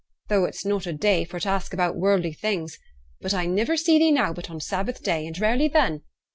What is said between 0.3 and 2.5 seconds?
it's not a day for t' ask about worldly